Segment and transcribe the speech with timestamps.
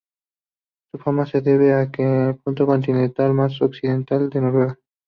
[0.91, 4.79] Su fama se debe a que es el punto continental más occidental de Noruega.